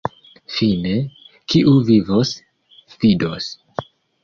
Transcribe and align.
Fine, 0.53 0.93
kiu 1.53 1.75
vivos, 1.91 2.33
vidos. 3.05 3.53